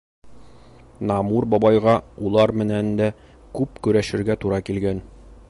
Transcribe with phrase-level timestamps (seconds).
[1.11, 1.93] Намур бабайға
[2.29, 3.11] улар менән дә
[3.61, 5.07] күп көрәшергә тура килгән.